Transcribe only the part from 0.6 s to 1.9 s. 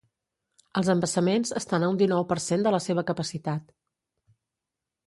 Els embassaments estan